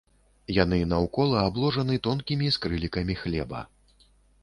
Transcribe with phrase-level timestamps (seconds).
[0.55, 3.67] Яны наўкола абложаны тонкімі скрылікамі хлеба.